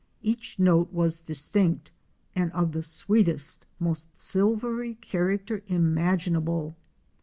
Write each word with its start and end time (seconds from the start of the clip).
Each 0.23 0.57
note 0.57 0.91
was 0.91 1.19
distinct, 1.19 1.91
and 2.35 2.51
of 2.53 2.71
the 2.71 2.81
sweetest, 2.81 3.67
most 3.79 4.17
silvery 4.17 4.95
character 4.95 5.61
imaginable. 5.67 6.75